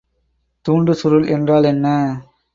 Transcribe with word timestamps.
தூண்டுசுருள் 0.65 1.27
என்றால் 1.29 1.63
என்ன? 1.63 1.87